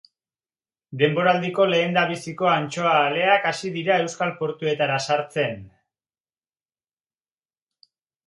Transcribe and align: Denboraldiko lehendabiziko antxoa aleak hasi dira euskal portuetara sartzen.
Denboraldiko 1.01 1.65
lehendabiziko 1.71 2.47
antxoa 2.53 2.93
aleak 3.09 3.45
hasi 3.51 3.71
dira 3.77 3.99
euskal 4.05 4.33
portuetara 4.41 4.99
sartzen. 5.01 5.63